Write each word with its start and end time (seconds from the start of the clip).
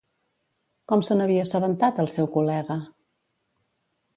Com 0.91 1.03
se 1.09 1.17
n'havia 1.19 1.43
assabentat 1.49 2.01
el 2.05 2.09
seu 2.15 2.31
col·lega? 2.39 2.79